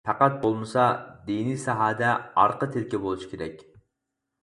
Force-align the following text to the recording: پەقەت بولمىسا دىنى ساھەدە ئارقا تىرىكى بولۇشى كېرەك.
پەقەت 0.09 0.37
بولمىسا 0.45 0.85
دىنى 1.27 1.53
ساھەدە 1.65 2.17
ئارقا 2.25 2.73
تىرىكى 2.75 3.05
بولۇشى 3.07 3.33
كېرەك. 3.37 3.67